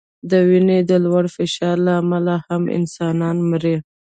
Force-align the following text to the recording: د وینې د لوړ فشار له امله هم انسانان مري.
د 0.29 0.31
وینې 0.49 0.79
د 0.89 0.91
لوړ 1.05 1.25
فشار 1.35 1.75
له 1.87 1.93
امله 2.01 2.35
هم 2.47 2.63
انسانان 2.77 3.37
مري. 3.49 3.75